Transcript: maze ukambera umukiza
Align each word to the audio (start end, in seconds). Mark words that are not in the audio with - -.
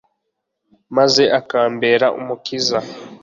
maze 0.97 1.23
ukambera 1.39 2.07
umukiza 2.19 2.79